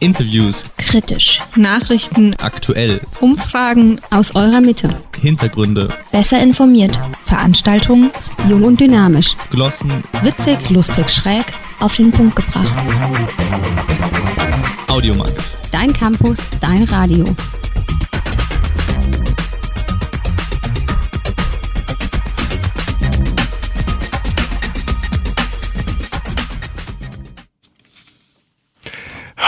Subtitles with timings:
[0.00, 1.40] Interviews, Kritisch.
[1.56, 4.96] Nachrichten, aktuell, Umfragen, Aus eurer Mitte.
[5.20, 6.98] Hintergründe, Besser informiert.
[7.26, 8.10] Veranstaltungen,
[8.48, 9.36] Jung und dynamisch.
[9.50, 11.46] Glossen, Witzig, lustig, schräg.
[11.80, 12.68] Auf den Punkt gebracht.
[14.88, 15.56] Audiomax.
[15.72, 17.24] Dein Campus, dein Radio.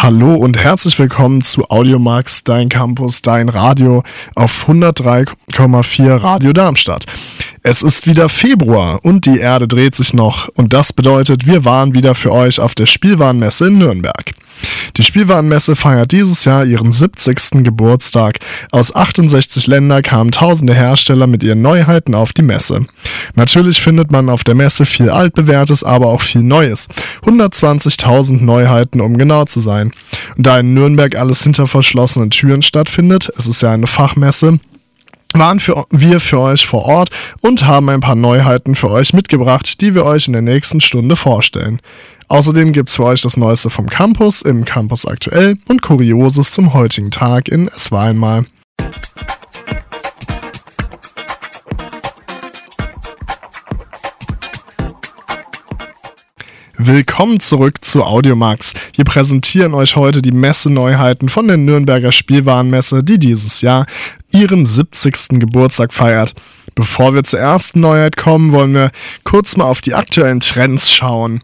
[0.02, 4.02] Hallo und herzlich willkommen zu Audiomax, dein Campus, dein Radio
[4.34, 7.04] auf 103,4 Radio Darmstadt.
[7.62, 11.94] Es ist wieder Februar und die Erde dreht sich noch und das bedeutet, wir waren
[11.94, 14.32] wieder für euch auf der Spielwarenmesse in Nürnberg.
[14.96, 17.62] Die Spielwarenmesse feiert dieses Jahr ihren 70.
[17.62, 18.38] Geburtstag.
[18.72, 22.86] Aus 68 Ländern kamen tausende Hersteller mit ihren Neuheiten auf die Messe.
[23.34, 26.88] Natürlich findet man auf der Messe viel altbewährtes, aber auch viel Neues.
[27.24, 29.92] 120.000 Neuheiten, um genau zu sein.
[30.36, 34.60] Und da in Nürnberg alles hinter verschlossenen Türen stattfindet, es ist ja eine Fachmesse,
[35.34, 39.80] waren für, wir für euch vor Ort und haben ein paar Neuheiten für euch mitgebracht,
[39.80, 41.80] die wir euch in der nächsten Stunde vorstellen.
[42.28, 47.10] Außerdem gibt's für euch das Neueste vom Campus im Campus aktuell und Kurioses zum heutigen
[47.10, 48.44] Tag in Es war einmal.
[56.82, 58.72] Willkommen zurück zu Audiomax.
[58.96, 63.84] Wir präsentieren euch heute die Messeneuheiten von der Nürnberger Spielwarenmesse, die dieses Jahr
[64.30, 65.40] ihren 70.
[65.40, 66.34] Geburtstag feiert.
[66.74, 68.90] Bevor wir zur ersten Neuheit kommen, wollen wir
[69.24, 71.42] kurz mal auf die aktuellen Trends schauen.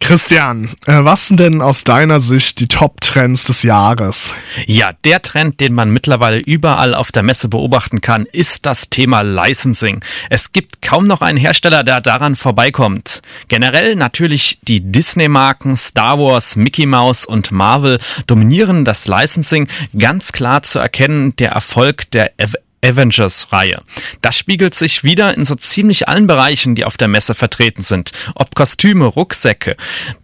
[0.00, 4.34] Christian, äh, was sind denn aus deiner Sicht die Top-Trends des Jahres?
[4.66, 9.22] Ja, der Trend, den man mittlerweile überall auf der Messe beobachten kann, ist das Thema
[9.22, 10.00] Licensing.
[10.28, 13.22] Es gibt kaum noch einen Hersteller, der daran vorbeikommt.
[13.46, 19.68] Generell natürlich die Disney-Marken Star Wars, Mickey Mouse und Marvel dominieren das Licensing.
[19.96, 23.80] Ganz klar zu erkennen der Erfolg der Av- Avengers-Reihe.
[24.22, 28.10] Das spiegelt sich wieder in so ziemlich allen Bereichen, die auf der Messe vertreten sind.
[28.34, 29.76] Ob Kostüme, Rucksäcke,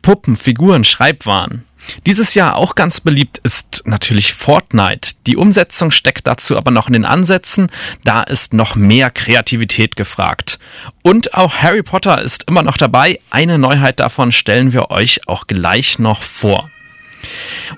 [0.03, 1.65] Puppen, Figuren, Schreibwaren.
[2.05, 5.13] Dieses Jahr auch ganz beliebt ist natürlich Fortnite.
[5.27, 7.71] Die Umsetzung steckt dazu aber noch in den Ansätzen.
[8.05, 10.59] Da ist noch mehr Kreativität gefragt.
[11.03, 13.21] Und auch Harry Potter ist immer noch dabei.
[13.31, 16.71] Eine Neuheit davon stellen wir euch auch gleich noch vor.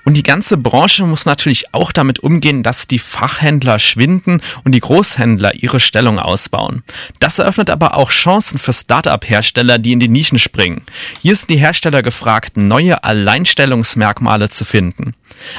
[0.05, 4.79] Und die ganze Branche muss natürlich auch damit umgehen, dass die Fachhändler schwinden und die
[4.79, 6.83] Großhändler ihre Stellung ausbauen.
[7.19, 10.83] Das eröffnet aber auch Chancen für Start-up-Hersteller, die in die Nischen springen.
[11.21, 15.13] Hier sind die Hersteller gefragt, neue Alleinstellungsmerkmale zu finden.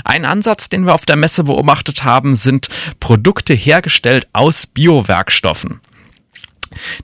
[0.05, 2.69] Ein Ansatz, den wir auf der Messe beobachtet haben, sind
[3.01, 5.81] Produkte hergestellt aus Biowerkstoffen.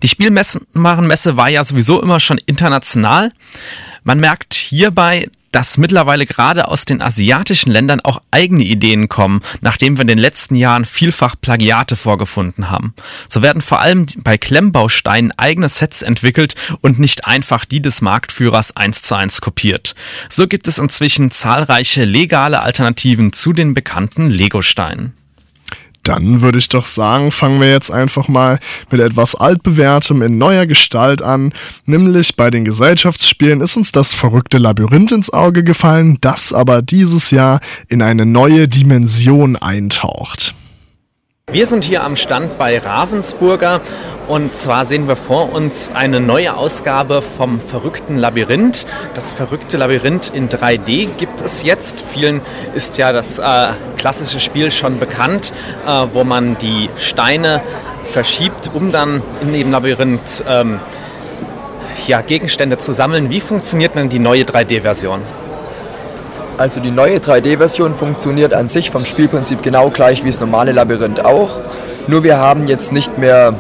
[0.03, 3.31] Die Spielwarenmesse war ja sowieso immer schon international.
[4.05, 9.97] Man merkt hierbei, dass mittlerweile gerade aus den asiatischen Ländern auch eigene Ideen kommen, nachdem
[9.97, 12.95] wir in den letzten Jahren vielfach Plagiate vorgefunden haben.
[13.29, 18.77] So werden vor allem bei Klemmbausteinen eigene Sets entwickelt und nicht einfach die des Marktführers
[18.77, 19.95] eins zu eins kopiert.
[20.29, 25.18] So gibt es inzwischen zahlreiche legale Alternativen zu den bekannten Lego-Steinen.
[26.09, 28.61] Dann würde ich doch sagen, fangen wir jetzt einfach mal
[28.91, 31.53] mit etwas altbewährtem in neuer Gestalt an.
[31.85, 37.31] Nämlich bei den Gesellschaftsspielen ist uns das verrückte Labyrinth ins Auge gefallen, das aber dieses
[37.31, 40.55] Jahr in eine neue Dimension eintaucht.
[41.51, 43.81] Wir sind hier am Stand bei Ravensburger
[44.27, 48.85] und zwar sehen wir vor uns eine neue Ausgabe vom verrückten Labyrinth.
[49.15, 52.05] Das verrückte Labyrinth in 3D gibt es jetzt.
[52.13, 52.43] Vielen
[52.75, 55.55] ist ja das äh, klassische Spiel schon bekannt,
[55.87, 57.63] äh, wo man die Steine
[58.13, 60.81] verschiebt, um dann in dem Labyrinth ähm,
[62.07, 63.31] ja, Gegenstände zu sammeln.
[63.31, 65.23] Wie funktioniert denn die neue 3D-Version?
[66.59, 71.25] Also die neue 3D-Version funktioniert an sich vom Spielprinzip genau gleich wie das normale Labyrinth
[71.25, 71.61] auch.
[72.09, 73.55] Nur wir haben jetzt nicht mehr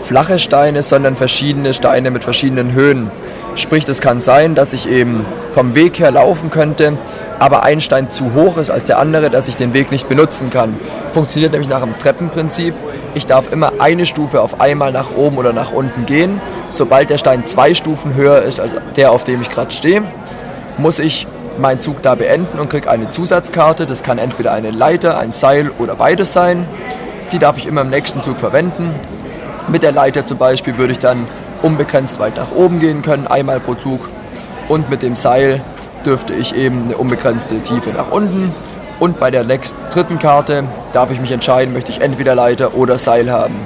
[0.00, 3.08] flache Steine, sondern verschiedene Steine mit verschiedenen Höhen.
[3.54, 6.98] Sprich, es kann sein, dass ich eben vom Weg her laufen könnte,
[7.38, 10.50] aber ein Stein zu hoch ist als der andere, dass ich den Weg nicht benutzen
[10.50, 10.74] kann.
[11.12, 12.74] Funktioniert nämlich nach dem Treppenprinzip.
[13.14, 16.40] Ich darf immer eine Stufe auf einmal nach oben oder nach unten gehen.
[16.68, 20.02] Sobald der Stein zwei Stufen höher ist als der, auf dem ich gerade stehe,
[20.78, 21.28] muss ich
[21.58, 23.86] meinen Zug da beenden und kriege eine Zusatzkarte.
[23.86, 26.66] Das kann entweder eine Leiter, ein Seil oder beides sein.
[27.32, 28.94] Die darf ich immer im nächsten Zug verwenden.
[29.68, 31.26] Mit der Leiter zum Beispiel würde ich dann
[31.62, 34.08] unbegrenzt weit nach oben gehen können, einmal pro Zug.
[34.68, 35.62] Und mit dem Seil
[36.04, 38.54] dürfte ich eben eine unbegrenzte Tiefe nach unten.
[39.00, 42.98] Und bei der nächsten, dritten Karte darf ich mich entscheiden, möchte ich entweder Leiter oder
[42.98, 43.56] Seil haben.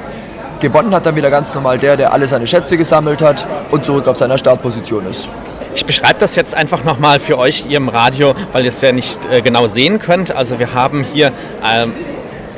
[0.61, 4.09] Gewonnen hat dann wieder ganz normal der, der alle seine Schätze gesammelt hat und zurück
[4.09, 5.29] auf seiner Startposition ist.
[5.75, 8.93] Ich beschreibe das jetzt einfach nochmal für euch hier im Radio, weil ihr es ja
[8.93, 10.35] nicht äh, genau sehen könnt.
[10.35, 11.33] Also wir haben hier
[11.65, 11.95] ähm,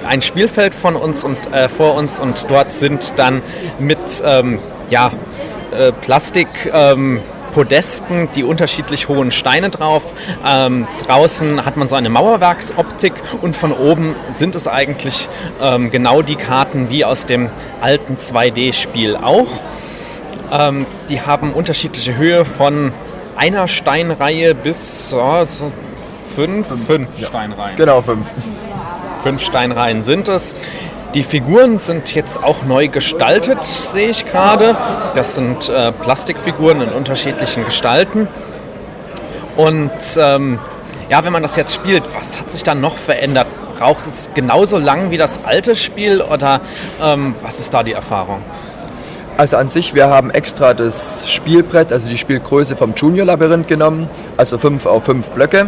[0.07, 3.43] ein Spielfeld von uns und äh, vor uns und dort sind dann
[3.79, 4.59] mit ähm,
[4.89, 5.13] ja,
[5.73, 7.21] äh, Plastik ähm,
[7.53, 10.05] Podesten, die unterschiedlich hohen Steine drauf.
[10.47, 15.29] Ähm, draußen hat man so eine Mauerwerksoptik und von oben sind es eigentlich
[15.61, 17.49] ähm, genau die Karten wie aus dem
[17.81, 19.49] alten 2D-Spiel auch.
[20.51, 22.93] Ähm, die haben unterschiedliche Höhe von
[23.37, 25.73] einer Steinreihe bis oh, so
[26.35, 27.29] fünf, fünf, fünf ja.
[27.29, 27.77] Steinreihen.
[27.77, 28.29] Genau, fünf.
[29.23, 30.57] Fünf Steinreihen sind es.
[31.15, 34.77] Die Figuren sind jetzt auch neu gestaltet, sehe ich gerade.
[35.15, 38.29] Das sind äh, Plastikfiguren in unterschiedlichen Gestalten.
[39.57, 40.59] Und ähm,
[41.09, 43.49] ja, wenn man das jetzt spielt, was hat sich dann noch verändert?
[43.79, 46.61] Braucht es genauso lang wie das alte Spiel oder
[47.03, 48.43] ähm, was ist da die Erfahrung?
[49.41, 54.07] Also an sich, wir haben extra das Spielbrett, also die Spielgröße vom Junior Labyrinth genommen,
[54.37, 55.67] also 5 auf 5 Blöcke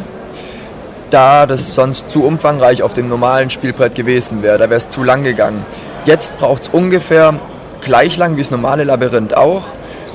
[1.09, 4.59] da das sonst zu umfangreich auf dem normalen Spielbrett gewesen wäre.
[4.59, 5.65] Da wäre es zu lang gegangen.
[6.05, 7.41] Jetzt braucht es ungefähr
[7.81, 9.63] gleich lang wie das normale Labyrinth auch.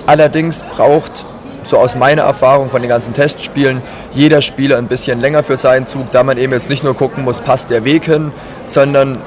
[0.06, 1.26] Allerdings braucht,
[1.64, 3.82] so aus meiner Erfahrung von den ganzen Testspielen,
[4.14, 7.24] jeder Spieler ein bisschen länger für seinen Zug, da man eben jetzt nicht nur gucken
[7.24, 8.32] muss, passt der Weg hin,
[8.68, 9.18] sondern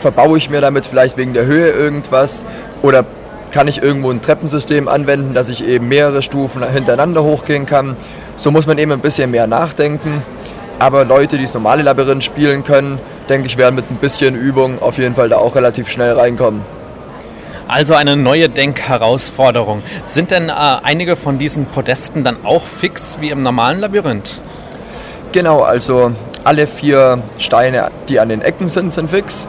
[0.00, 2.42] verbaue ich mir damit vielleicht wegen der Höhe irgendwas
[2.80, 3.04] oder
[3.50, 7.96] kann ich irgendwo ein Treppensystem anwenden, dass ich eben mehrere Stufen hintereinander hochgehen kann.
[8.36, 10.22] So muss man eben ein bisschen mehr nachdenken.
[10.78, 12.98] Aber Leute, die das normale Labyrinth spielen können,
[13.28, 16.60] denke ich, werden mit ein bisschen Übung auf jeden Fall da auch relativ schnell reinkommen.
[17.68, 19.82] Also eine neue Denkherausforderung.
[20.04, 24.40] Sind denn äh, einige von diesen Podesten dann auch fix wie im normalen Labyrinth?
[25.32, 26.12] Genau, also
[26.44, 29.48] alle vier Steine, die an den Ecken sind, sind fix.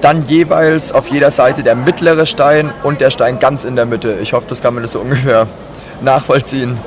[0.00, 4.18] Dann jeweils auf jeder Seite der mittlere Stein und der Stein ganz in der Mitte.
[4.22, 5.46] Ich hoffe, das kann man das so ungefähr
[6.00, 6.78] nachvollziehen.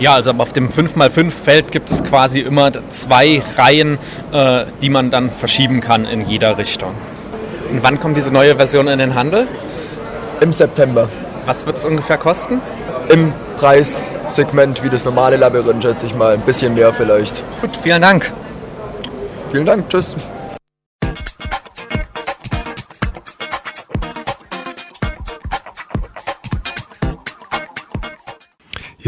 [0.00, 3.98] Ja, also auf dem 5x5-Feld gibt es quasi immer zwei Reihen,
[4.32, 6.94] äh, die man dann verschieben kann in jeder Richtung.
[7.70, 9.48] Und wann kommt diese neue Version in den Handel?
[10.40, 11.08] Im September.
[11.46, 12.60] Was wird es ungefähr kosten?
[13.08, 16.34] Im Preissegment wie das normale Labyrinth, schätze ich mal.
[16.34, 17.42] Ein bisschen mehr vielleicht.
[17.60, 18.30] Gut, vielen Dank.
[19.50, 20.14] Vielen Dank, tschüss.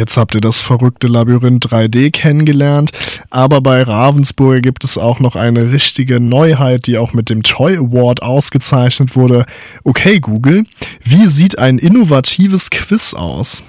[0.00, 2.90] Jetzt habt ihr das verrückte Labyrinth 3D kennengelernt,
[3.28, 7.76] aber bei Ravensburger gibt es auch noch eine richtige Neuheit, die auch mit dem Toy
[7.76, 9.44] Award ausgezeichnet wurde.
[9.84, 10.64] Okay, Google,
[11.04, 13.62] wie sieht ein innovatives Quiz aus?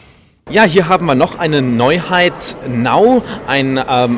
[0.49, 4.17] Ja, hier haben wir noch eine Neuheit Now, ein ähm,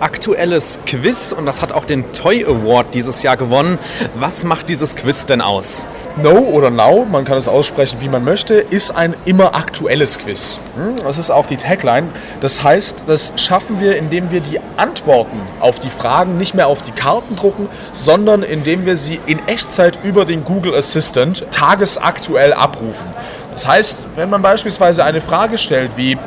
[0.00, 3.78] aktuelles Quiz und das hat auch den Toy Award dieses Jahr gewonnen.
[4.14, 5.86] Was macht dieses Quiz denn aus?
[6.22, 10.60] No oder Now, man kann es aussprechen, wie man möchte, ist ein immer aktuelles Quiz.
[10.76, 12.08] Hm, das ist auch die Tagline.
[12.40, 16.82] Das heißt, das schaffen wir, indem wir die Antworten auf die Fragen nicht mehr auf
[16.82, 23.08] die Karten drucken, sondern indem wir sie in Echtzeit über den Google Assistant tagesaktuell abrufen.
[23.52, 26.18] Das heißt, wenn man beispielsweise eine Frage stellt wie,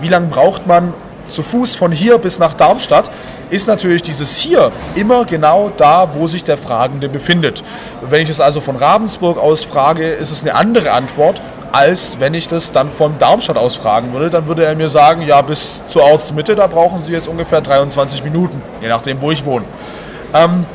[0.00, 0.92] wie lange braucht man,
[1.32, 3.10] zu Fuß von hier bis nach Darmstadt,
[3.50, 7.64] ist natürlich dieses hier immer genau da, wo sich der Fragende befindet.
[8.08, 11.42] Wenn ich es also von Ravensburg aus frage, ist es eine andere Antwort,
[11.72, 14.30] als wenn ich das dann von Darmstadt aus fragen würde.
[14.30, 18.22] Dann würde er mir sagen, ja, bis zur Ortsmitte, da brauchen Sie jetzt ungefähr 23
[18.22, 19.64] Minuten, je nachdem, wo ich wohne.
[20.34, 20.66] Ähm,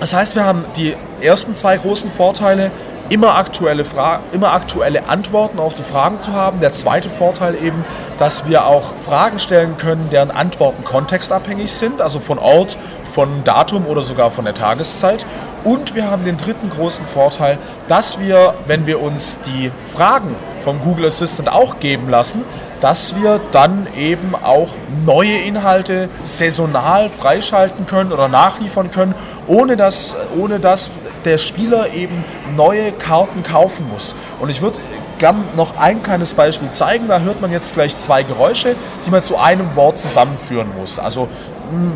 [0.00, 2.70] das heißt, wir haben die ersten zwei großen Vorteile
[3.10, 6.60] immer aktuelle, Fra immer aktuelle Antworten auf die Fragen zu haben.
[6.60, 7.84] Der zweite Vorteil eben,
[8.16, 13.86] dass wir auch Fragen stellen können, deren Antworten kontextabhängig sind, also von Ort, von Datum
[13.86, 15.26] oder sogar von der Tageszeit.
[15.64, 20.80] Und wir haben den dritten großen Vorteil, dass wir, wenn wir uns die Fragen vom
[20.80, 22.44] Google Assistant auch geben lassen,
[22.80, 24.68] dass wir dann eben auch
[25.04, 29.14] neue Inhalte saisonal freischalten können oder nachliefern können,
[29.46, 30.90] ohne dass, ohne dass
[31.24, 32.24] der Spieler eben
[32.56, 34.14] neue Karten kaufen muss.
[34.40, 34.78] Und ich würde
[35.18, 37.08] gern noch ein kleines Beispiel zeigen.
[37.08, 38.74] Da hört man jetzt gleich zwei Geräusche,
[39.06, 40.98] die man zu einem Wort zusammenführen muss.
[40.98, 41.28] Also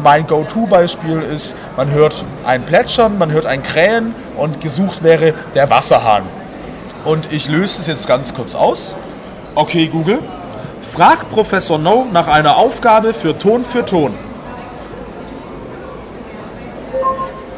[0.02, 5.70] mein Go-To-Beispiel ist, man hört ein Plätschern, man hört ein Krähen und gesucht wäre der
[5.70, 6.24] Wasserhahn.
[7.04, 8.94] Und ich löse es jetzt ganz kurz aus.
[9.54, 10.20] Okay, Google,
[10.94, 14.14] frag Professor No nach einer Aufgabe für Ton für Ton.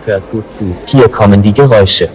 [0.07, 2.09] Hört gut zu, hier kommen die Geräusche.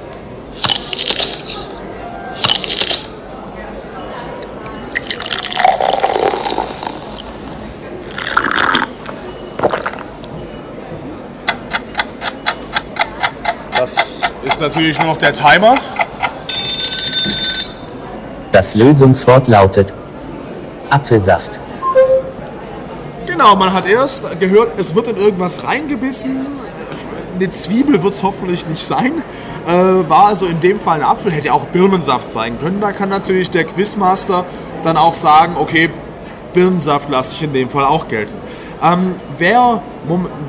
[13.78, 13.96] Das
[14.44, 15.76] ist natürlich nur noch der Timer.
[18.52, 19.94] Das Lösungswort lautet
[20.92, 21.60] Apfelsaft.
[23.26, 26.46] Genau, man hat erst gehört, es wird in irgendwas reingebissen.
[27.36, 29.24] Eine Zwiebel wird es hoffentlich nicht sein.
[29.68, 32.82] Äh, war also in dem Fall ein Apfel, hätte auch Birnensaft sein können.
[32.82, 34.46] Da kann natürlich der Quizmaster
[34.84, 35.90] dann auch sagen, okay,
[36.54, 38.34] Birnensaft lasse ich in dem Fall auch gelten.
[38.84, 39.82] Ähm, wer,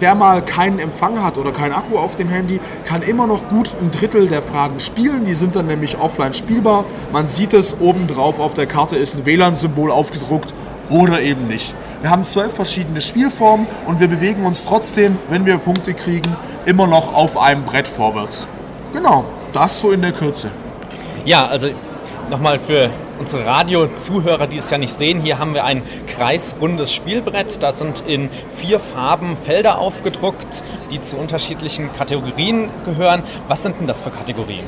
[0.00, 3.74] wer mal keinen Empfang hat oder keinen Akku auf dem Handy, kann immer noch gut
[3.80, 5.24] ein Drittel der Fragen spielen.
[5.24, 6.84] Die sind dann nämlich offline spielbar.
[7.12, 10.54] Man sieht es obendrauf auf der Karte ist ein WLAN-Symbol aufgedruckt
[10.88, 11.74] oder eben nicht.
[12.00, 16.86] Wir haben zwölf verschiedene Spielformen und wir bewegen uns trotzdem, wenn wir Punkte kriegen, immer
[16.86, 18.46] noch auf einem Brett vorwärts.
[18.92, 20.50] Genau, das so in der Kürze.
[21.24, 21.68] Ja, also
[22.30, 27.62] nochmal für unsere Radio-Zuhörer, die es ja nicht sehen, hier haben wir ein kreisrundes Spielbrett.
[27.62, 33.22] Da sind in vier Farben Felder aufgedruckt, die zu unterschiedlichen Kategorien gehören.
[33.48, 34.64] Was sind denn das für Kategorien?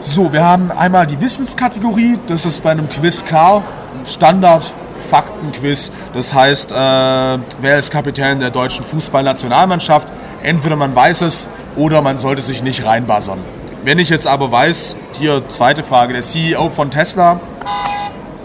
[0.00, 2.18] So, wir haben einmal die Wissenskategorie.
[2.26, 3.62] Das ist bei einem Quiz klar.
[4.04, 4.74] Standard
[5.08, 5.92] Faktenquiz.
[6.12, 10.08] Das heißt, äh, wer ist Kapitän der deutschen Fußballnationalmannschaft?
[10.42, 13.38] Entweder man weiß es oder man sollte sich nicht reinbuzzern.
[13.84, 17.38] Wenn ich jetzt aber weiß, hier zweite Frage, der CEO von Tesla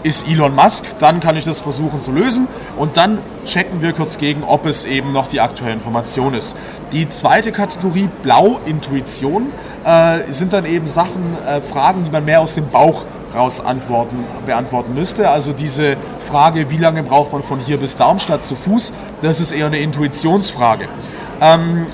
[0.02, 4.18] ist Elon Musk, dann kann ich das versuchen zu lösen und dann checken wir kurz
[4.18, 6.58] gegen, ob es eben noch die aktuelle Information ist.
[6.92, 9.50] Die zweite Kategorie, Blau, Intuition,
[9.82, 14.26] äh, sind dann eben Sachen, äh, Fragen, die man mehr aus dem Bauch raus antworten,
[14.44, 15.30] beantworten müsste.
[15.30, 18.92] Also diese Frage, wie lange braucht man von hier bis Darmstadt zu Fuß,
[19.22, 20.86] das ist eher eine Intuitionsfrage.
[21.40, 21.86] Ähm,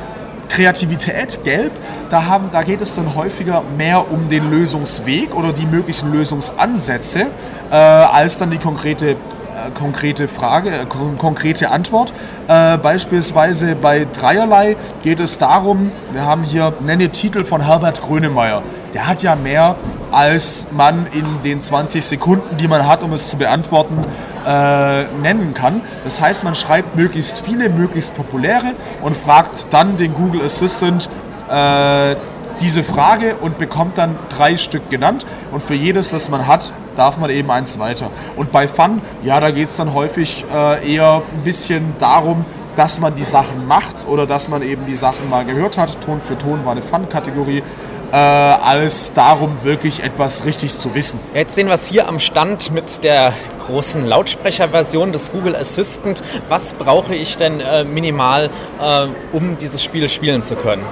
[0.49, 1.73] Kreativität, gelb,
[2.11, 7.27] da, haben, da geht es dann häufiger mehr um den Lösungsweg oder die möglichen Lösungsansätze,
[7.71, 9.17] äh, als dann die konkrete
[9.57, 12.13] äh, konkrete Frage, äh, konkrete Antwort.
[12.47, 18.63] Äh, beispielsweise bei Dreierlei geht es darum, wir haben hier, nenne Titel von Herbert Grönemeyer.
[18.93, 19.77] Der hat ja mehr,
[20.13, 23.97] als man in den 20 Sekunden, die man hat, um es zu beantworten,
[24.47, 25.81] äh, nennen kann.
[26.05, 31.11] Das heißt, man schreibt möglichst viele, möglichst populäre und fragt dann den Google Assistant
[31.51, 32.17] äh,
[32.61, 35.27] diese Frage und bekommt dann drei Stück genannt.
[35.53, 38.11] Und für jedes, das man hat, darf man eben eins weiter.
[38.37, 42.45] Und bei Fun, ja, da geht es dann häufig äh, eher ein bisschen darum,
[42.77, 46.01] dass man die Sachen macht oder dass man eben die Sachen mal gehört hat.
[46.03, 47.63] Ton für Ton war eine Fun-Kategorie
[48.13, 51.19] äh, als darum, wirklich etwas richtig zu wissen.
[51.35, 53.33] Jetzt sehen wir es hier am Stand mit der
[53.67, 56.23] großen Lautsprecherversion des Google Assistant.
[56.49, 60.85] Was brauche ich denn äh, minimal, äh, um dieses Spiel spielen zu können?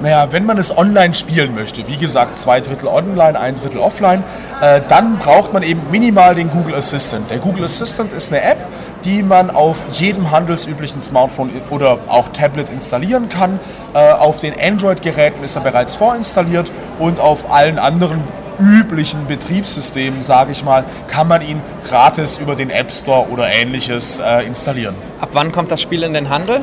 [0.00, 4.22] Naja, wenn man es online spielen möchte, wie gesagt, zwei Drittel online, ein Drittel offline,
[4.60, 7.30] äh, dann braucht man eben minimal den Google Assistant.
[7.30, 8.64] Der Google Assistant ist eine App,
[9.04, 13.60] die man auf jedem handelsüblichen Smartphone oder auch Tablet installieren kann.
[13.94, 18.22] Äh, auf den Android-Geräten ist er bereits vorinstalliert und auf allen anderen
[18.58, 24.18] üblichen Betriebssystemen, sage ich mal, kann man ihn gratis über den App Store oder ähnliches
[24.18, 24.96] äh, installieren.
[25.20, 26.62] Ab wann kommt das Spiel in den Handel?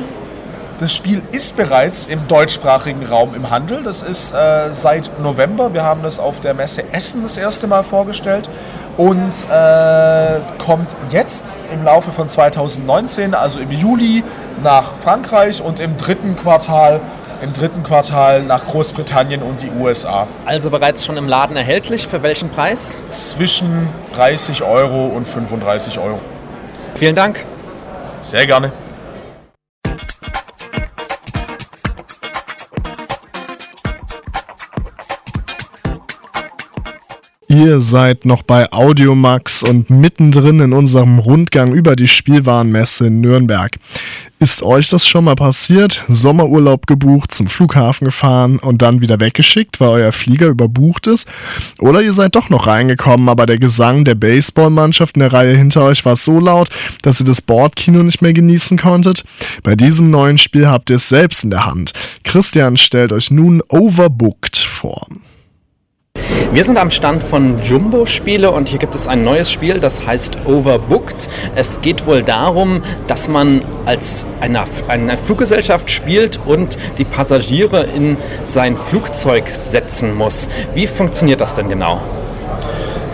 [0.78, 3.82] Das Spiel ist bereits im deutschsprachigen Raum im Handel.
[3.82, 5.72] Das ist äh, seit November.
[5.72, 8.50] Wir haben das auf der Messe Essen das erste Mal vorgestellt
[8.96, 14.24] und äh, kommt jetzt im Laufe von 2019, also im Juli,
[14.62, 17.00] nach Frankreich und im dritten Quartal
[17.42, 20.26] im dritten Quartal nach Großbritannien und die USA.
[20.46, 22.06] Also bereits schon im Laden erhältlich.
[22.06, 22.98] Für welchen Preis?
[23.10, 26.20] Zwischen 30 Euro und 35 Euro.
[26.94, 27.44] Vielen Dank.
[28.20, 28.72] Sehr gerne.
[37.56, 43.78] Ihr seid noch bei Audiomax und mittendrin in unserem Rundgang über die Spielwarenmesse in Nürnberg.
[44.38, 46.04] Ist euch das schon mal passiert?
[46.06, 51.26] Sommerurlaub gebucht, zum Flughafen gefahren und dann wieder weggeschickt, weil euer Flieger überbucht ist?
[51.78, 55.82] Oder ihr seid doch noch reingekommen, aber der Gesang der Baseballmannschaft in der Reihe hinter
[55.84, 56.68] euch war so laut,
[57.00, 59.24] dass ihr das Bordkino nicht mehr genießen konntet?
[59.62, 61.94] Bei diesem neuen Spiel habt ihr es selbst in der Hand.
[62.22, 65.08] Christian stellt euch nun Overbooked vor.
[66.52, 70.06] Wir sind am Stand von Jumbo Spiele und hier gibt es ein neues Spiel, das
[70.06, 71.28] heißt Overbooked.
[71.54, 78.16] Es geht wohl darum, dass man als eine, eine Fluggesellschaft spielt und die Passagiere in
[78.42, 80.48] sein Flugzeug setzen muss.
[80.74, 82.00] Wie funktioniert das denn genau?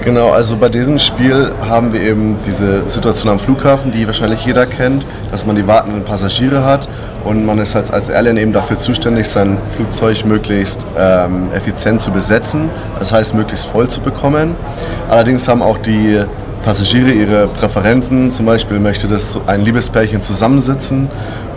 [0.05, 4.67] Genau, also bei diesem Spiel haben wir eben diese Situation am Flughafen, die wahrscheinlich jeder
[4.67, 6.89] kennt, dass man die wartenden Passagiere hat
[7.23, 12.11] und man ist als, als Airline eben dafür zuständig, sein Flugzeug möglichst ähm, effizient zu
[12.11, 12.69] besetzen,
[12.99, 14.57] das heißt möglichst voll zu bekommen.
[15.09, 16.21] Allerdings haben auch die
[16.65, 21.11] Passagiere ihre Präferenzen, zum Beispiel möchte das ein Liebespärchen zusammensitzen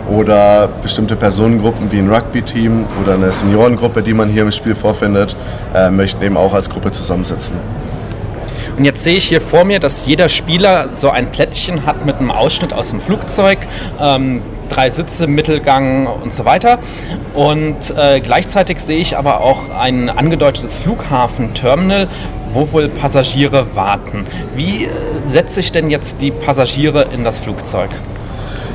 [0.08, 5.34] oder bestimmte Personengruppen wie ein Rugby-Team oder eine Seniorengruppe, die man hier im Spiel vorfindet,
[5.74, 7.56] äh, möchten eben auch als Gruppe zusammensitzen.
[8.76, 12.16] Und jetzt sehe ich hier vor mir, dass jeder Spieler so ein Plättchen hat mit
[12.16, 13.58] einem Ausschnitt aus dem Flugzeug.
[14.00, 16.78] Ähm, drei Sitze, Mittelgang und so weiter.
[17.34, 22.08] Und äh, gleichzeitig sehe ich aber auch ein angedeutetes Flughafenterminal,
[22.52, 24.24] wo wohl Passagiere warten.
[24.54, 24.88] Wie äh,
[25.24, 27.90] setze ich denn jetzt die Passagiere in das Flugzeug?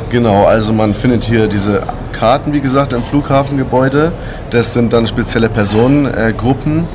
[0.09, 4.11] Genau, also man findet hier diese Karten, wie gesagt, im Flughafengebäude.
[4.49, 6.85] Das sind dann spezielle Personengruppen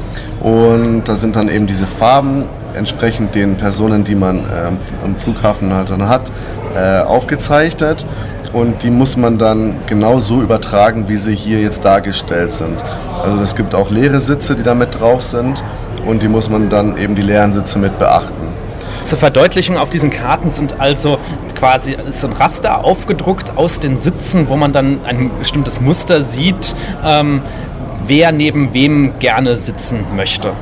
[0.41, 2.45] und da sind dann eben diese Farben
[2.77, 6.31] entsprechend den Personen, die man ähm, am Flughafen halt dann hat,
[6.75, 8.05] äh, aufgezeichnet
[8.53, 12.83] und die muss man dann genau so übertragen, wie sie hier jetzt dargestellt sind.
[13.23, 15.63] Also es gibt auch leere Sitze, die da mit drauf sind
[16.07, 18.55] und die muss man dann eben die leeren Sitze mit beachten.
[19.03, 21.19] Zur Verdeutlichung auf diesen Karten sind also
[21.55, 26.75] quasi ist ein Raster aufgedruckt aus den Sitzen, wo man dann ein bestimmtes Muster sieht,
[27.05, 27.43] ähm,
[28.07, 30.53] wer neben wem gerne sitzen möchte.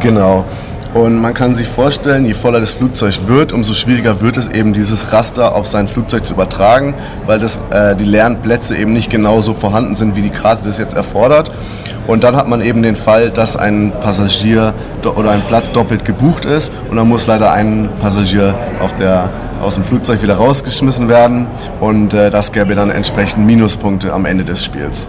[0.00, 0.44] Genau.
[0.92, 4.72] Und man kann sich vorstellen, je voller das Flugzeug wird, umso schwieriger wird es eben,
[4.72, 6.94] dieses Raster auf sein Flugzeug zu übertragen,
[7.26, 10.78] weil das, äh, die leeren Plätze eben nicht genauso vorhanden sind, wie die Karte das
[10.78, 11.52] jetzt erfordert.
[12.08, 16.44] Und dann hat man eben den Fall, dass ein Passagier oder ein Platz doppelt gebucht
[16.44, 18.56] ist und dann muss leider ein Passagier
[18.98, 19.30] der,
[19.62, 21.46] aus dem Flugzeug wieder rausgeschmissen werden
[21.78, 25.08] und äh, das gäbe dann entsprechend Minuspunkte am Ende des Spiels.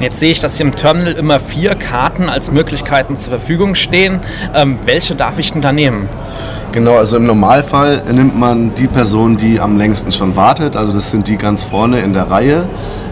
[0.00, 4.20] Jetzt sehe ich, dass hier im Terminal immer vier Karten als Möglichkeiten zur Verfügung stehen.
[4.54, 6.08] Ähm, welche darf ich denn da nehmen?
[6.70, 10.76] Genau, also im Normalfall nimmt man die Person, die am längsten schon wartet.
[10.76, 12.68] Also das sind die ganz vorne in der Reihe.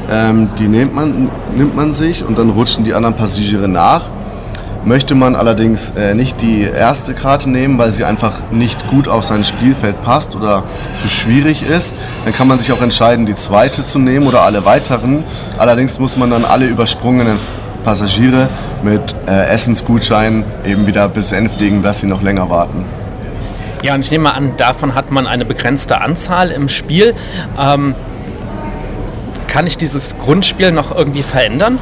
[0.09, 4.11] Ähm, die nimmt man, nimmt man sich und dann rutschen die anderen Passagiere nach.
[4.87, 9.25] Möchte man allerdings äh, nicht die erste Karte nehmen, weil sie einfach nicht gut auf
[9.25, 10.63] sein Spielfeld passt oder
[10.93, 11.93] zu schwierig ist,
[12.25, 15.25] dann kann man sich auch entscheiden, die zweite zu nehmen oder alle weiteren.
[15.59, 17.41] Allerdings muss man dann alle übersprungenen
[17.83, 18.49] Passagiere
[18.85, 22.85] mit äh, Essensgutscheinen eben wieder besänftigen, dass sie noch länger warten.
[23.83, 27.13] Ja, und ich nehme mal an, davon hat man eine begrenzte Anzahl im Spiel.
[27.59, 27.97] Ähm,
[29.49, 31.81] kann ich dieses Grundspiel noch irgendwie verändern?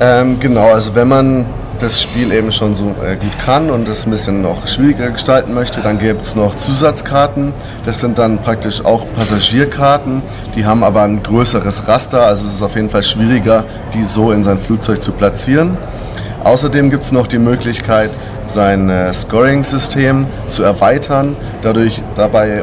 [0.00, 1.46] Ähm, genau, also wenn man
[1.80, 5.54] das Spiel eben schon so äh, gut kann und es ein bisschen noch schwieriger gestalten
[5.54, 7.52] möchte, dann gibt es noch Zusatzkarten.
[7.84, 10.22] Das sind dann praktisch auch Passagierkarten.
[10.54, 14.32] Die haben aber ein größeres Raster, also es ist auf jeden Fall schwieriger, die so
[14.32, 15.76] in sein Flugzeug zu platzieren.
[16.44, 18.10] Außerdem gibt es noch die Möglichkeit,
[18.46, 21.36] sein äh, Scoring-System zu erweitern.
[21.62, 22.62] Dadurch, dabei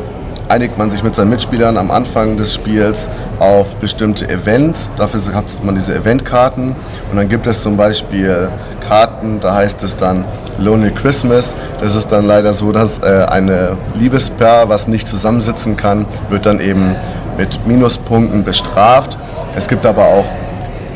[0.54, 4.88] einigt man sich mit seinen Mitspielern am Anfang des Spiels auf bestimmte Events.
[4.98, 6.76] Dafür hat man diese Eventkarten.
[7.10, 8.52] Und dann gibt es zum Beispiel
[8.88, 10.24] Karten, da heißt es dann
[10.60, 11.56] Lonely Christmas.
[11.82, 16.60] Das ist dann leider so, dass äh, eine Liebespaar, was nicht zusammensitzen kann, wird dann
[16.60, 16.96] eben
[17.36, 19.18] mit Minuspunkten bestraft.
[19.56, 20.26] Es gibt aber auch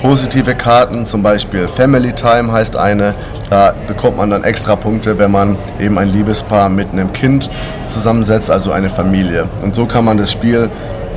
[0.07, 3.13] positive Karten, zum Beispiel Family Time heißt eine.
[3.49, 7.49] Da bekommt man dann extra Punkte, wenn man eben ein Liebespaar mit einem Kind
[7.89, 9.49] zusammensetzt, also eine Familie.
[9.61, 10.69] Und so kann man das Spiel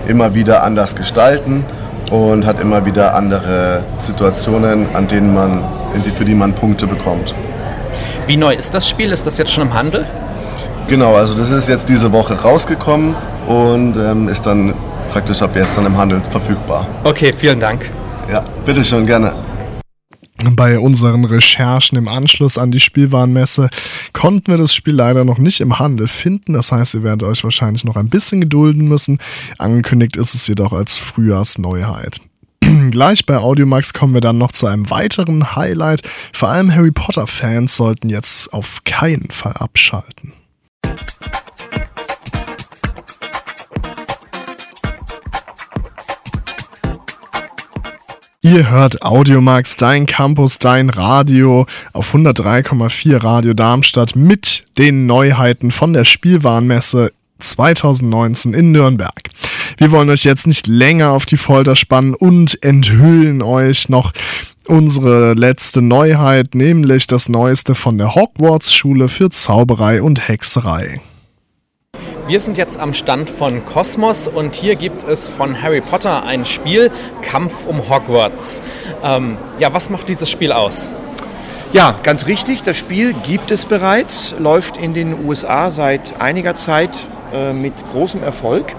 [0.09, 1.65] immer wieder anders gestalten
[2.11, 5.63] und hat immer wieder andere Situationen, an denen man,
[6.17, 7.33] für die man Punkte bekommt.
[8.27, 9.13] Wie neu ist das Spiel?
[9.13, 10.05] Ist das jetzt schon im Handel?
[10.89, 13.15] Genau, also das ist jetzt diese Woche rausgekommen
[13.47, 14.75] und ähm, ist dann
[15.13, 16.89] praktisch ab jetzt dann im Handel verfügbar.
[17.05, 17.89] Okay, vielen Dank.
[18.31, 19.33] Ja, bitteschön, gerne.
[20.53, 23.69] Bei unseren Recherchen im Anschluss an die Spielwarenmesse
[24.13, 26.53] konnten wir das Spiel leider noch nicht im Handel finden.
[26.53, 29.19] Das heißt, ihr werdet euch wahrscheinlich noch ein bisschen gedulden müssen.
[29.59, 32.21] Angekündigt ist es jedoch als Frühjahrsneuheit.
[32.91, 36.03] Gleich bei Audiomax kommen wir dann noch zu einem weiteren Highlight.
[36.33, 40.33] Vor allem Harry Potter-Fans sollten jetzt auf keinen Fall abschalten.
[48.43, 55.93] Ihr hört Audiomax, dein Campus, dein Radio auf 103,4 Radio Darmstadt mit den Neuheiten von
[55.93, 59.29] der Spielwarenmesse 2019 in Nürnberg.
[59.77, 64.13] Wir wollen euch jetzt nicht länger auf die Folter spannen und enthüllen euch noch
[64.67, 70.99] unsere letzte Neuheit, nämlich das Neueste von der Hogwarts Schule für Zauberei und Hexerei.
[72.31, 76.45] Wir sind jetzt am Stand von Kosmos und hier gibt es von Harry Potter ein
[76.45, 78.63] Spiel, Kampf um Hogwarts.
[79.03, 80.95] Ähm, ja, was macht dieses Spiel aus?
[81.73, 82.63] Ja, ganz richtig.
[82.63, 86.93] Das Spiel gibt es bereits, läuft in den USA seit einiger Zeit
[87.35, 88.77] äh, mit großem Erfolg.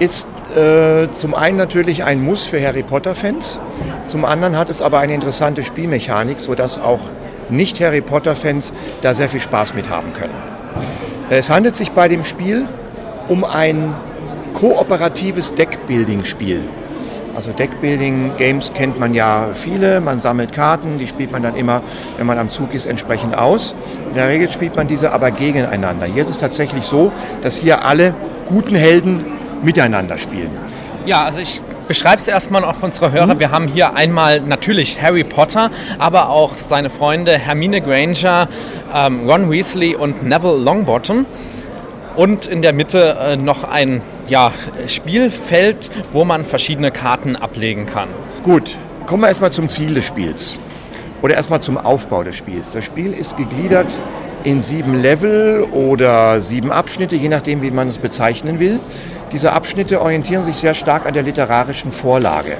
[0.00, 3.60] Ist äh, zum einen natürlich ein Muss für Harry Potter-Fans,
[4.08, 7.02] zum anderen hat es aber eine interessante Spielmechanik, sodass auch
[7.50, 10.34] Nicht-Harry Potter-Fans da sehr viel Spaß mit haben können.
[11.30, 12.66] Es handelt sich bei dem Spiel
[13.28, 13.94] um ein
[14.52, 16.60] kooperatives Deckbuilding-Spiel.
[17.34, 20.00] Also Deckbuilding-Games kennt man ja viele.
[20.00, 21.82] Man sammelt Karten, die spielt man dann immer,
[22.16, 23.74] wenn man am Zug ist, entsprechend aus.
[24.10, 26.06] In der Regel spielt man diese aber gegeneinander.
[26.06, 27.10] Hier ist es tatsächlich so,
[27.42, 28.14] dass hier alle
[28.46, 29.24] guten Helden
[29.62, 30.50] miteinander spielen.
[31.06, 33.38] Ja, also ich beschreibe es erstmal auch für unsere Hörer.
[33.38, 38.48] Wir haben hier einmal natürlich Harry Potter, aber auch seine Freunde Hermine Granger,
[38.94, 41.26] ähm, Ron Weasley und Neville Longbottom.
[42.16, 44.52] Und in der Mitte äh, noch ein ja,
[44.86, 48.08] Spielfeld, wo man verschiedene Karten ablegen kann.
[48.44, 50.56] Gut, kommen wir erstmal zum Ziel des Spiels.
[51.22, 52.70] Oder erstmal zum Aufbau des Spiels.
[52.70, 53.98] Das Spiel ist gegliedert
[54.44, 58.78] in sieben Level oder sieben Abschnitte, je nachdem, wie man es bezeichnen will.
[59.34, 62.58] Diese Abschnitte orientieren sich sehr stark an der literarischen Vorlage.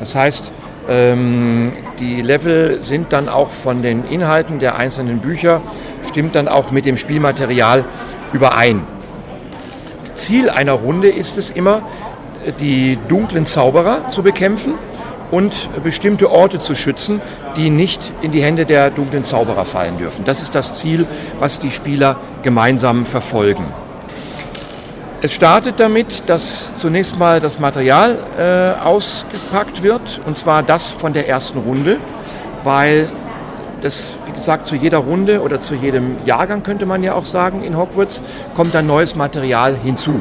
[0.00, 0.50] Das heißt,
[0.88, 5.60] ähm, die Level sind dann auch von den Inhalten der einzelnen Bücher,
[6.08, 7.84] stimmt dann auch mit dem Spielmaterial
[8.32, 8.86] überein.
[10.14, 11.82] Ziel einer Runde ist es immer,
[12.60, 14.72] die dunklen Zauberer zu bekämpfen
[15.30, 17.20] und bestimmte Orte zu schützen,
[17.58, 20.24] die nicht in die Hände der dunklen Zauberer fallen dürfen.
[20.24, 21.06] Das ist das Ziel,
[21.38, 23.66] was die Spieler gemeinsam verfolgen.
[25.22, 31.14] Es startet damit, dass zunächst mal das Material äh, ausgepackt wird, und zwar das von
[31.14, 31.96] der ersten Runde,
[32.64, 33.08] weil
[33.80, 37.62] das, wie gesagt, zu jeder Runde oder zu jedem Jahrgang könnte man ja auch sagen
[37.62, 38.22] in Hogwarts,
[38.54, 40.20] kommt dann neues Material hinzu.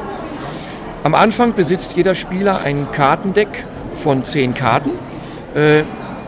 [1.04, 4.92] Am Anfang besitzt jeder Spieler ein Kartendeck von zehn Karten.
[5.56, 5.84] Äh,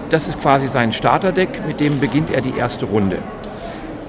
[0.10, 3.20] das ist quasi sein Starterdeck, mit dem beginnt er die erste Runde.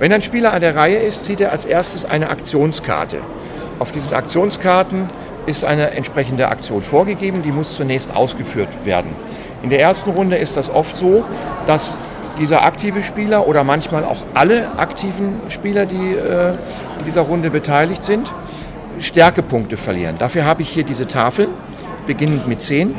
[0.00, 3.18] Wenn ein Spieler an der Reihe ist, zieht er als erstes eine Aktionskarte.
[3.78, 5.06] Auf diesen Aktionskarten
[5.46, 9.10] ist eine entsprechende Aktion vorgegeben, die muss zunächst ausgeführt werden.
[9.62, 11.24] In der ersten Runde ist das oft so,
[11.66, 11.98] dass
[12.38, 16.50] dieser aktive Spieler oder manchmal auch alle aktiven Spieler, die äh,
[16.98, 18.32] in dieser Runde beteiligt sind,
[19.00, 20.16] Stärkepunkte verlieren.
[20.18, 21.48] Dafür habe ich hier diese Tafel,
[22.06, 22.94] beginnend mit 10.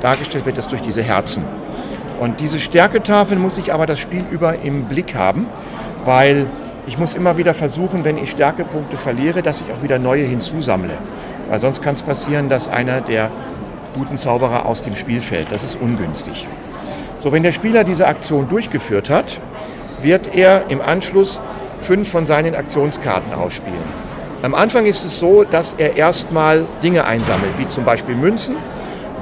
[0.00, 1.44] Dargestellt wird das durch diese Herzen.
[2.20, 5.46] Und diese Stärketafel muss ich aber das Spiel über im Blick haben,
[6.04, 6.46] weil
[6.86, 10.98] ich muss immer wieder versuchen, wenn ich Stärkepunkte verliere, dass ich auch wieder neue hinzusammle.
[11.48, 13.30] Weil sonst kann es passieren, dass einer der
[13.94, 15.52] guten Zauberer aus dem Spiel fällt.
[15.52, 16.46] Das ist ungünstig.
[17.20, 19.40] So, wenn der Spieler diese Aktion durchgeführt hat,
[20.02, 21.40] wird er im Anschluss
[21.80, 24.04] fünf von seinen Aktionskarten ausspielen.
[24.42, 28.56] Am Anfang ist es so, dass er erstmal Dinge einsammelt, wie zum Beispiel Münzen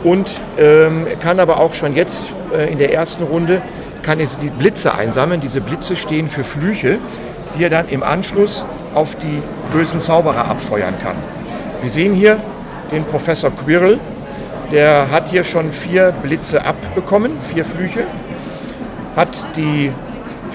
[0.02, 3.62] und ähm, kann aber auch schon jetzt äh, in der ersten Runde
[4.02, 5.40] kann er die Blitze einsammeln.
[5.40, 6.98] Diese Blitze stehen für Flüche,
[7.56, 11.16] die er dann im Anschluss auf die bösen Zauberer abfeuern kann.
[11.80, 12.38] Wir sehen hier
[12.90, 13.98] den Professor Quirrell,
[14.70, 18.06] der hat hier schon vier Blitze abbekommen, vier Flüche,
[19.16, 19.92] hat die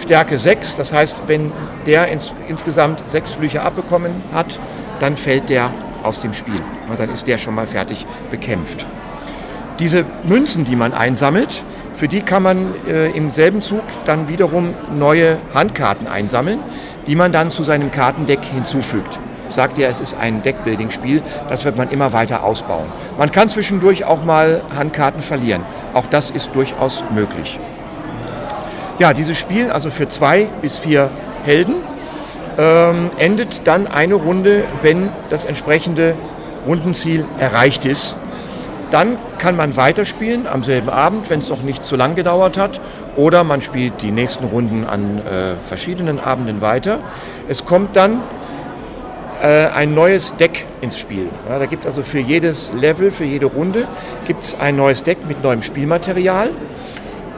[0.02, 1.52] Stärke 6, das heißt, wenn
[1.86, 4.60] der ins, insgesamt sechs Flüche abbekommen hat,
[5.00, 5.71] dann fällt der
[6.04, 6.62] aus dem Spiel.
[6.89, 8.86] Und dann ist der schon mal fertig bekämpft.
[9.80, 11.63] Diese Münzen, die man einsammelt,
[11.97, 16.60] für die kann man äh, im selben Zug dann wiederum neue Handkarten einsammeln,
[17.07, 19.17] die man dann zu seinem Kartendeck hinzufügt.
[19.49, 22.86] Ich sagte ja, es ist ein Deckbuilding-Spiel, das wird man immer weiter ausbauen.
[23.17, 25.63] Man kann zwischendurch auch mal Handkarten verlieren.
[25.95, 27.60] Auch das ist durchaus möglich.
[28.99, 31.10] Ja, dieses Spiel, also für zwei bis vier
[31.45, 31.77] Helden,
[32.60, 36.15] ähm, endet dann eine Runde, wenn das entsprechende
[36.67, 38.17] Rundenziel erreicht ist.
[38.91, 42.80] Dann kann man weiterspielen am selben Abend, wenn es noch nicht zu lang gedauert hat.
[43.15, 47.00] Oder man spielt die nächsten Runden an äh, verschiedenen Abenden weiter.
[47.50, 48.21] Es kommt dann
[49.41, 51.30] äh, ein neues Deck ins Spiel.
[51.50, 53.88] Ja, da gibt es also für jedes Level, für jede Runde
[54.26, 56.50] gibt's ein neues Deck mit neuem Spielmaterial.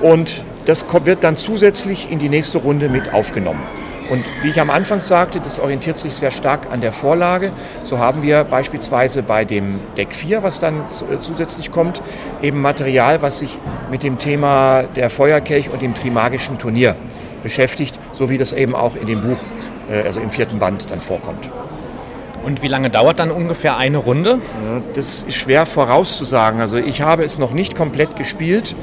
[0.02, 3.64] Und das wird dann zusätzlich in die nächste Runde mit aufgenommen.
[4.10, 7.52] Und wie ich am Anfang sagte, das orientiert sich sehr stark an der Vorlage.
[7.84, 12.02] So haben wir beispielsweise bei dem Deck 4, was dann äh, zusätzlich kommt,
[12.42, 13.58] eben Material, was sich
[13.92, 16.96] mit dem Thema der Feuerkelch und dem Trimagischen Turnier
[17.44, 19.38] beschäftigt, so wie das eben auch in dem Buch,
[19.90, 21.52] äh, also im vierten Band, dann vorkommt.
[22.44, 24.40] Und wie lange dauert dann ungefähr eine Runde?
[24.94, 26.62] Das ist schwer vorauszusagen.
[26.62, 28.76] Also ich habe es noch nicht komplett gespielt.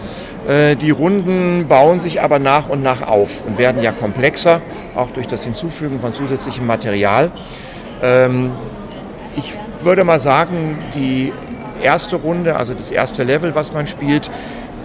[0.47, 4.61] Äh, die Runden bauen sich aber nach und nach auf und werden ja komplexer,
[4.95, 7.33] auch durch das Hinzufügen von zusätzlichem Material.
[8.03, 8.53] Ähm,
[9.37, 11.33] ich würde mal sagen, die
[11.83, 14.31] erste Runde, also das erste Level, was man spielt,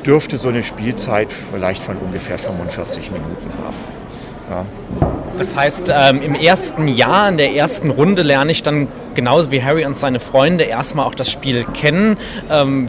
[0.06, 4.66] dürfte so eine Spielzeit vielleicht von ungefähr 45 Minuten haben.
[5.02, 5.21] Ja.
[5.38, 9.64] Das heißt, ähm, im ersten Jahr, in der ersten Runde lerne ich dann genauso wie
[9.64, 12.18] Harry und seine Freunde erstmal auch das Spiel kennen.
[12.50, 12.88] Ähm,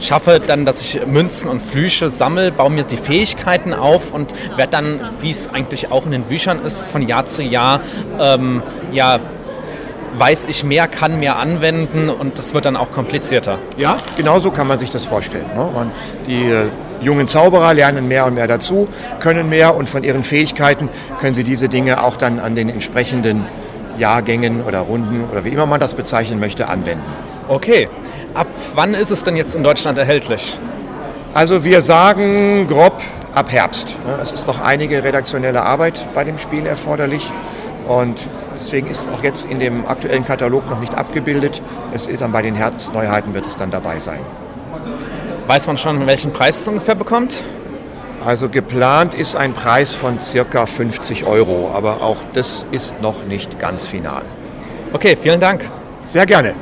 [0.00, 4.72] schaffe dann, dass ich Münzen und Flüche sammle, baue mir die Fähigkeiten auf und werde
[4.72, 7.80] dann, wie es eigentlich auch in den Büchern ist, von Jahr zu Jahr
[8.20, 9.18] ähm, ja,
[10.18, 13.58] weiß ich mehr, kann mehr anwenden und das wird dann auch komplizierter.
[13.76, 15.46] Ja, genau so kann man sich das vorstellen.
[15.54, 15.70] Ne?
[15.74, 15.90] Man,
[16.26, 16.52] die
[17.00, 18.88] jungen Zauberer lernen mehr und mehr dazu,
[19.20, 20.88] können mehr und von ihren Fähigkeiten
[21.20, 23.46] können sie diese Dinge auch dann an den entsprechenden
[23.98, 27.04] Jahrgängen oder Runden oder wie immer man das bezeichnen möchte, anwenden.
[27.48, 27.88] Okay,
[28.34, 30.58] ab wann ist es denn jetzt in Deutschland erhältlich?
[31.34, 33.02] Also wir sagen grob
[33.34, 33.96] ab Herbst.
[34.22, 37.30] Es ist noch einige redaktionelle Arbeit bei dem Spiel erforderlich
[37.86, 38.18] und
[38.54, 41.60] deswegen ist es auch jetzt in dem aktuellen Katalog noch nicht abgebildet.
[41.94, 44.20] Es ist dann bei den Herbstneuheiten wird es dann dabei sein.
[45.46, 47.44] Weiß man schon, welchen Preis es ungefähr bekommt?
[48.24, 53.60] Also geplant ist ein Preis von circa 50 Euro, aber auch das ist noch nicht
[53.60, 54.22] ganz final.
[54.92, 55.70] Okay, vielen Dank.
[56.04, 56.54] Sehr gerne.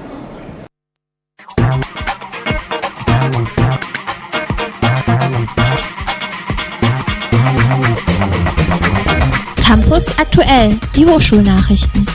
[9.66, 12.06] Campus aktuell, die Hochschulnachrichten.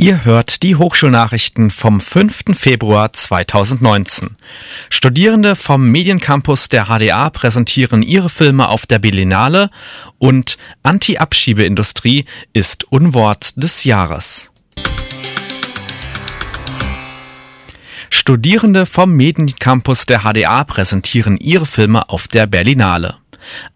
[0.00, 2.58] Ihr hört die Hochschulnachrichten vom 5.
[2.58, 4.30] Februar 2019.
[4.88, 9.68] Studierende vom Mediencampus der HDA präsentieren ihre Filme auf der Berlinale
[10.16, 14.50] und Anti-Abschiebeindustrie ist Unwort des Jahres.
[18.08, 23.19] Studierende vom Mediencampus der HDA präsentieren ihre Filme auf der Berlinale.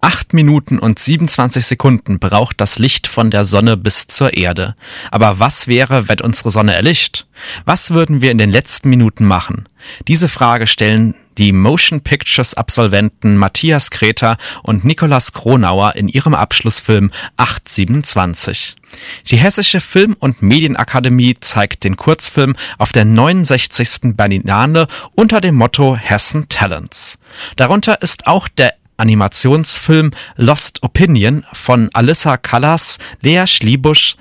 [0.01, 4.75] Acht Minuten und 27 Sekunden braucht das Licht von der Sonne bis zur Erde.
[5.11, 7.27] Aber was wäre, wenn unsere Sonne erlischt?
[7.65, 9.69] Was würden wir in den letzten Minuten machen?
[10.07, 17.11] Diese Frage stellen die Motion Pictures Absolventen Matthias Kreter und Nikolaus Kronauer in ihrem Abschlussfilm
[17.37, 18.77] 827.
[19.29, 24.15] Die Hessische Film- und Medienakademie zeigt den Kurzfilm auf der 69.
[24.17, 27.19] Berlinale unter dem Motto Hessen Talents.
[27.57, 34.17] Darunter ist auch der Animationsfilm Lost Opinion von Alyssa Callas, Lea Schliebusch,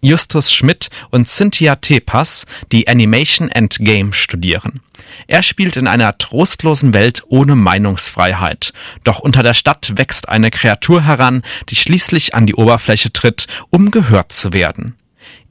[0.00, 4.80] Justus Schmidt und Cynthia Tepas, die Animation and Game studieren.
[5.26, 8.72] Er spielt in einer trostlosen Welt ohne Meinungsfreiheit.
[9.04, 13.90] Doch unter der Stadt wächst eine Kreatur heran, die schließlich an die Oberfläche tritt, um
[13.90, 14.96] gehört zu werden.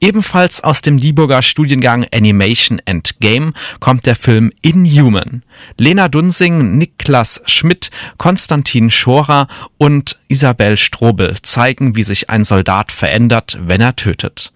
[0.00, 5.42] Ebenfalls aus dem Dieburger Studiengang Animation and Game kommt der Film Inhuman.
[5.78, 13.58] Lena Dunsing, Niklas Schmidt, Konstantin Schorer und Isabel Strobel zeigen, wie sich ein Soldat verändert,
[13.60, 14.52] wenn er tötet.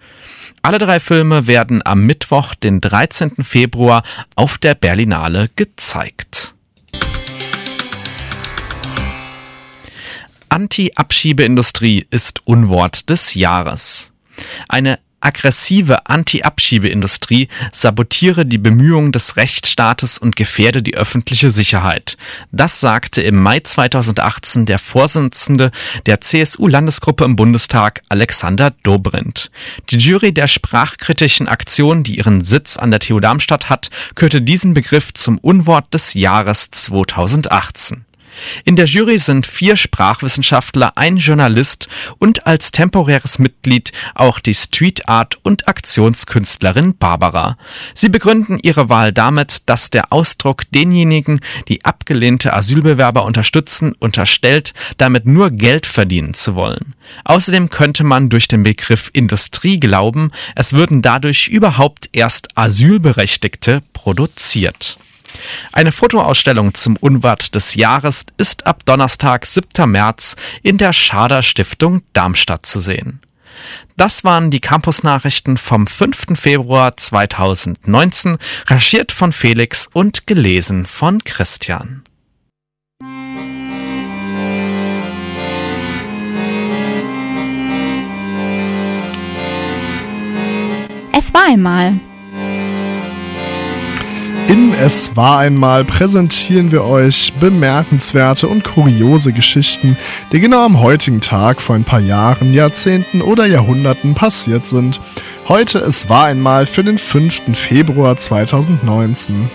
[0.63, 3.43] Alle drei Filme werden am Mittwoch, den 13.
[3.43, 4.03] Februar
[4.37, 6.55] auf der Berlinale gezeigt.
[10.51, 14.13] Anti-Abschiebeindustrie ist Unwort des Jahres.
[14.69, 22.17] Eine aggressive Anti-Abschiebeindustrie sabotiere die Bemühungen des Rechtsstaates und gefährde die öffentliche Sicherheit.
[22.53, 25.71] Das sagte im Mai 2018 der Vorsitzende
[26.07, 29.51] der CSU-Landesgruppe im Bundestag, Alexander Dobrindt.
[29.91, 34.75] Die Jury der sprachkritischen Aktion, die ihren Sitz an der TU Darmstadt hat, kürte diesen
[34.75, 38.05] Begriff zum Unwort des Jahres 2018.
[38.65, 41.89] In der Jury sind vier Sprachwissenschaftler, ein Journalist
[42.19, 47.57] und als temporäres Mitglied auch die Street Art und Aktionskünstlerin Barbara.
[47.95, 55.27] Sie begründen ihre Wahl damit, dass der Ausdruck denjenigen, die abgelehnte Asylbewerber unterstützen, unterstellt, damit
[55.27, 56.95] nur Geld verdienen zu wollen.
[57.25, 65.00] Außerdem könnte man durch den Begriff Industrie glauben, es würden dadurch überhaupt erst Asylberechtigte produziert.
[65.73, 69.91] Eine Fotoausstellung zum Unwart des Jahres ist ab Donnerstag, 7.
[69.91, 73.21] März in der Schader Stiftung Darmstadt zu sehen.
[73.97, 76.39] Das waren die Campus-Nachrichten vom 5.
[76.39, 82.03] Februar 2019, recherchiert von Felix und gelesen von Christian.
[91.13, 92.01] Es war einmal.
[94.51, 99.97] In Es war einmal präsentieren wir euch bemerkenswerte und kuriose Geschichten,
[100.33, 104.99] die genau am heutigen Tag vor ein paar Jahren, Jahrzehnten oder Jahrhunderten passiert sind.
[105.47, 107.57] Heute Es war einmal für den 5.
[107.57, 109.49] Februar 2019.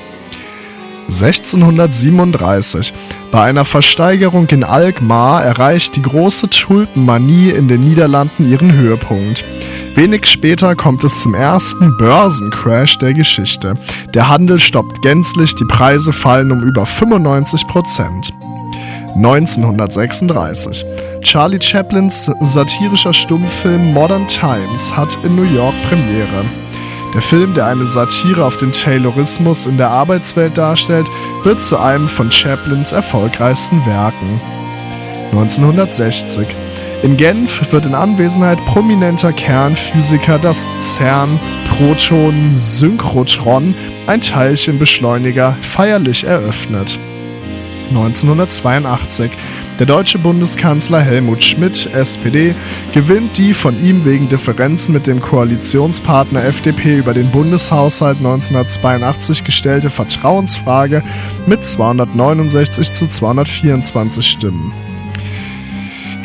[1.10, 2.94] 1637.
[3.34, 9.44] Bei einer Versteigerung in Alkmaar erreicht die große Tulpenmanie in den Niederlanden ihren Höhepunkt.
[9.96, 13.76] Wenig später kommt es zum ersten Börsencrash der Geschichte.
[14.14, 18.34] Der Handel stoppt gänzlich, die Preise fallen um über 95 Prozent.
[19.16, 20.84] 1936.
[21.22, 26.44] Charlie Chaplins satirischer Stummfilm Modern Times hat in New York Premiere.
[27.14, 31.08] Der Film, der eine Satire auf den Taylorismus in der Arbeitswelt darstellt,
[31.46, 34.42] wird zu einem von Chaplins erfolgreichsten Werken.
[35.32, 36.46] 1960.
[37.04, 43.76] In Genf wird in Anwesenheit prominenter Kernphysiker das CERN-Proton-Synchrotron,
[44.08, 46.98] ein Teilchenbeschleuniger, feierlich eröffnet.
[47.90, 49.30] 1982
[49.80, 52.56] der deutsche Bundeskanzler Helmut Schmidt, SPD,
[52.94, 59.90] gewinnt die von ihm wegen Differenzen mit dem Koalitionspartner FDP über den Bundeshaushalt 1982 gestellte
[59.90, 61.04] Vertrauensfrage
[61.46, 64.72] mit 269 zu 224 Stimmen.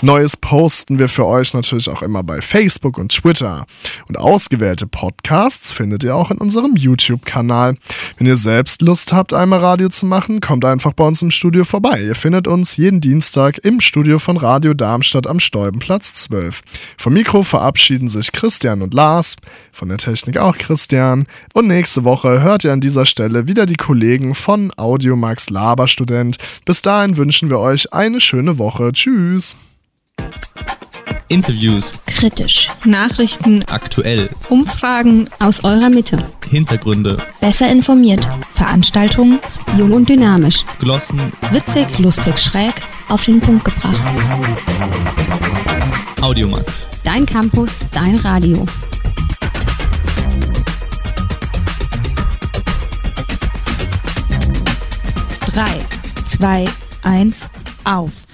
[0.05, 3.65] Neues posten wir für euch natürlich auch immer bei Facebook und Twitter.
[4.07, 7.75] Und ausgewählte Podcasts findet ihr auch in unserem YouTube-Kanal.
[8.19, 11.63] Wenn ihr selbst Lust habt, einmal Radio zu machen, kommt einfach bei uns im Studio
[11.63, 12.03] vorbei.
[12.03, 16.61] Ihr findet uns jeden Dienstag im Studio von Radio Darmstadt am Stolbenplatz 12.
[16.99, 19.37] Vom Mikro verabschieden sich Christian und Lars,
[19.71, 21.25] von der Technik auch Christian.
[21.55, 26.37] Und nächste Woche hört ihr an dieser Stelle wieder die Kollegen von Audiomax Laberstudent.
[26.63, 28.91] Bis dahin wünschen wir euch eine schöne Woche.
[28.91, 29.55] Tschüss.
[31.27, 31.93] Interviews.
[32.05, 32.69] Kritisch.
[32.83, 33.63] Nachrichten.
[33.67, 34.29] Aktuell.
[34.49, 36.23] Umfragen Aus eurer Mitte.
[36.49, 37.17] Hintergründe.
[37.41, 38.27] Besser informiert.
[38.53, 39.39] Veranstaltungen.
[39.77, 40.63] Jung und dynamisch.
[40.79, 41.31] Glossen.
[41.51, 42.75] Witzig, lustig, schräg.
[43.09, 43.97] Auf den Punkt gebracht.
[46.21, 46.87] Audiomax.
[47.03, 48.65] Dein Campus, dein Radio.
[55.47, 55.79] Drei,
[56.27, 56.65] zwei,
[57.03, 57.49] eins,
[57.83, 58.25] aus.